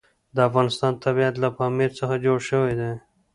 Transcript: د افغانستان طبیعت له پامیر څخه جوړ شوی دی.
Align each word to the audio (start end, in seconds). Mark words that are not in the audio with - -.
د 0.35 0.37
افغانستان 0.49 0.93
طبیعت 1.03 1.35
له 1.43 1.49
پامیر 1.57 1.91
څخه 1.99 2.15
جوړ 2.25 2.39
شوی 2.49 2.73
دی. 2.79 2.91